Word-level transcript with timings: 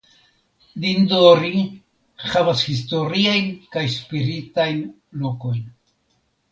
Dindori 0.85 1.59
havas 2.31 2.65
historiajn 2.71 3.53
kaj 3.77 3.87
spiritajn 4.01 4.85
lokojn. 5.25 5.67